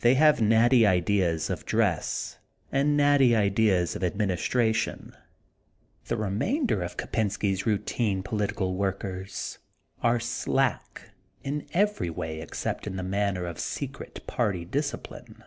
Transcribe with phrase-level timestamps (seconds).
[0.00, 2.40] They have natty ideas of dress
[2.72, 5.16] and natty ideas of administra tion.
[6.06, 9.60] The remainde of Kopensky 's routine political workers
[10.02, 11.10] are slack
[11.44, 15.44] in every way ex cept in th^ matter of secret party discipUne.